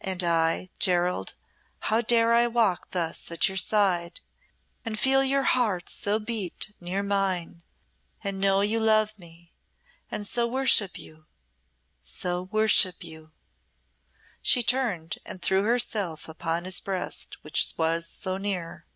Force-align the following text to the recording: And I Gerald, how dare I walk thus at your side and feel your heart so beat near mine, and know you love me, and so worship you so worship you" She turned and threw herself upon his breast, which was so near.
And 0.00 0.22
I 0.22 0.70
Gerald, 0.78 1.34
how 1.80 2.02
dare 2.02 2.32
I 2.32 2.46
walk 2.46 2.92
thus 2.92 3.28
at 3.32 3.48
your 3.48 3.56
side 3.56 4.20
and 4.84 4.96
feel 4.96 5.24
your 5.24 5.42
heart 5.42 5.90
so 5.90 6.20
beat 6.20 6.72
near 6.80 7.02
mine, 7.02 7.64
and 8.22 8.38
know 8.38 8.60
you 8.60 8.78
love 8.78 9.18
me, 9.18 9.52
and 10.08 10.24
so 10.24 10.46
worship 10.46 10.96
you 11.00 11.26
so 12.00 12.42
worship 12.44 13.02
you" 13.02 13.32
She 14.40 14.62
turned 14.62 15.18
and 15.26 15.42
threw 15.42 15.64
herself 15.64 16.28
upon 16.28 16.64
his 16.64 16.78
breast, 16.78 17.38
which 17.42 17.74
was 17.76 18.08
so 18.08 18.36
near. 18.36 18.86